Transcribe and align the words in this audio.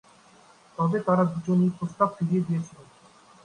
তবে 0.77 0.97
তারা 1.07 1.23
দুজনেই 1.25 1.71
প্রস্তাব 1.77 2.09
ফিরিয়ে 2.17 2.45
দিয়েছিলেন। 2.47 2.87